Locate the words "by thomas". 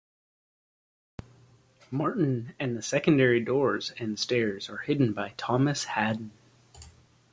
5.13-5.83